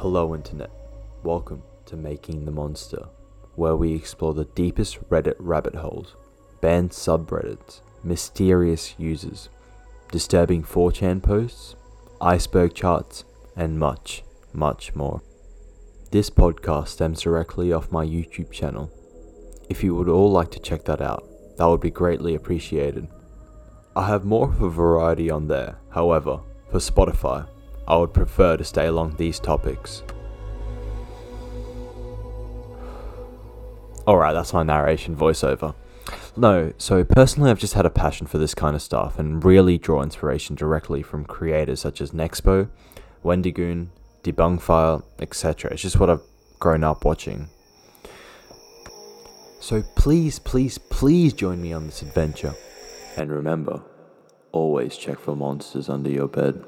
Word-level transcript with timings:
Hello, 0.00 0.32
Internet. 0.32 0.70
Welcome 1.24 1.64
to 1.86 1.96
Making 1.96 2.44
the 2.44 2.52
Monster, 2.52 3.08
where 3.56 3.74
we 3.74 3.92
explore 3.92 4.32
the 4.32 4.44
deepest 4.44 5.02
Reddit 5.10 5.34
rabbit 5.40 5.74
holes, 5.74 6.14
banned 6.60 6.90
subreddits, 6.90 7.80
mysterious 8.04 8.94
users, 8.96 9.48
disturbing 10.12 10.62
4chan 10.62 11.20
posts, 11.20 11.74
iceberg 12.20 12.74
charts, 12.74 13.24
and 13.56 13.76
much, 13.76 14.22
much 14.52 14.94
more. 14.94 15.20
This 16.12 16.30
podcast 16.30 16.86
stems 16.86 17.22
directly 17.22 17.72
off 17.72 17.90
my 17.90 18.06
YouTube 18.06 18.52
channel. 18.52 18.92
If 19.68 19.82
you 19.82 19.96
would 19.96 20.08
all 20.08 20.30
like 20.30 20.52
to 20.52 20.60
check 20.60 20.84
that 20.84 21.00
out, 21.00 21.28
that 21.56 21.66
would 21.66 21.80
be 21.80 21.90
greatly 21.90 22.36
appreciated. 22.36 23.08
I 23.96 24.06
have 24.06 24.24
more 24.24 24.48
of 24.48 24.62
a 24.62 24.70
variety 24.70 25.28
on 25.28 25.48
there, 25.48 25.80
however, 25.90 26.38
for 26.70 26.78
Spotify, 26.78 27.48
I 27.88 27.96
would 27.96 28.12
prefer 28.12 28.58
to 28.58 28.64
stay 28.64 28.86
along 28.86 29.16
these 29.16 29.40
topics. 29.40 30.02
Alright, 34.06 34.34
that's 34.34 34.52
my 34.52 34.62
narration 34.62 35.16
voiceover. 35.16 35.74
No, 36.36 36.72
so 36.78 37.02
personally, 37.02 37.50
I've 37.50 37.58
just 37.58 37.74
had 37.74 37.86
a 37.86 37.90
passion 37.90 38.26
for 38.26 38.38
this 38.38 38.54
kind 38.54 38.76
of 38.76 38.82
stuff 38.82 39.18
and 39.18 39.42
really 39.42 39.78
draw 39.78 40.02
inspiration 40.02 40.54
directly 40.54 41.02
from 41.02 41.24
creators 41.24 41.80
such 41.80 42.00
as 42.00 42.12
Nexpo, 42.12 42.68
Wendigoon, 43.24 43.88
Debunkfire, 44.22 45.02
etc. 45.18 45.72
It's 45.72 45.82
just 45.82 45.98
what 45.98 46.10
I've 46.10 46.22
grown 46.58 46.84
up 46.84 47.04
watching. 47.04 47.48
So 49.60 49.82
please, 49.96 50.38
please, 50.38 50.76
please 50.76 51.32
join 51.32 51.60
me 51.60 51.72
on 51.72 51.86
this 51.86 52.02
adventure. 52.02 52.54
And 53.16 53.30
remember, 53.30 53.82
always 54.52 54.96
check 54.96 55.18
for 55.18 55.34
monsters 55.34 55.88
under 55.88 56.10
your 56.10 56.28
bed. 56.28 56.62